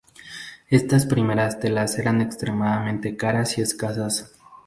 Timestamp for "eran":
1.99-2.21